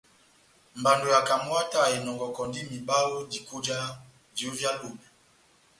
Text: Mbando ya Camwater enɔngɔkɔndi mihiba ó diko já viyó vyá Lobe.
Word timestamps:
Mbando 0.79 1.07
ya 1.13 1.21
Camwater 1.27 1.85
enɔngɔkɔndi 1.95 2.59
mihiba 2.67 2.95
ó 3.11 3.15
diko 3.31 3.55
já 3.65 3.77
viyó 4.35 4.49
vyá 4.57 4.71
Lobe. 4.79 5.05